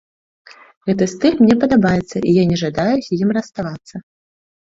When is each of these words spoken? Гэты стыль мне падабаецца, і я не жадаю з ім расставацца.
Гэты 0.89 1.05
стыль 1.13 1.35
мне 1.43 1.57
падабаецца, 1.65 2.17
і 2.31 2.35
я 2.41 2.47
не 2.51 2.57
жадаю 2.63 2.97
з 3.09 3.19
ім 3.27 3.37
расставацца. 3.37 3.95